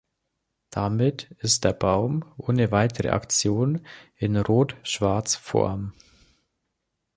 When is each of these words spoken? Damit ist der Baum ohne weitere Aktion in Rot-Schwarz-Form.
Damit 0.71 1.29
ist 1.41 1.63
der 1.63 1.73
Baum 1.73 2.25
ohne 2.35 2.71
weitere 2.71 3.09
Aktion 3.09 3.85
in 4.15 4.35
Rot-Schwarz-Form. 4.35 5.93